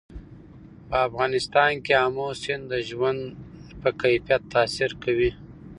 په 0.87 0.95
افغانستان 1.07 1.71
کې 1.85 1.93
آمو 2.05 2.27
سیند 2.41 2.63
د 2.71 2.73
ژوند 2.89 3.21
په 3.81 3.89
کیفیت 4.01 4.41
تاثیر 4.53 4.91
کوي. 5.03 5.31